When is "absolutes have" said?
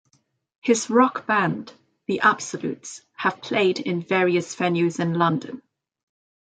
2.21-3.39